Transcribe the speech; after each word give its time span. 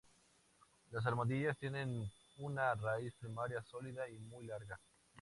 Las 0.89 1.05
almohadillas 1.05 1.59
tienen 1.59 2.09
una 2.39 2.73
raíz 2.73 3.13
primaria, 3.19 3.61
sólida, 3.69 4.09
y 4.09 4.17
muy 4.17 4.47
larga. 4.47 4.79